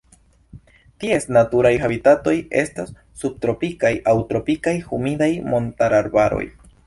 [1.01, 2.89] Ties naturaj habitatoj estas
[3.23, 6.43] subtropikaj aŭ tropikaj humidaj montararbaroj.